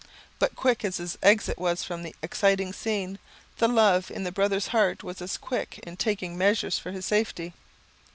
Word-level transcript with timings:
But 0.39 0.55
quick 0.55 0.83
as 0.83 0.97
his 0.97 1.15
exit 1.21 1.59
was 1.59 1.83
from 1.83 2.01
the 2.01 2.15
exciting 2.23 2.73
scene, 2.73 3.19
the 3.59 3.67
love 3.67 4.09
in 4.09 4.23
the 4.23 4.31
brother's 4.31 4.69
heart 4.69 5.03
was 5.03 5.21
as 5.21 5.37
quick 5.37 5.77
in 5.83 5.95
taking 5.95 6.35
measures 6.35 6.79
for 6.79 6.89
his 6.89 7.05
safety. 7.05 7.53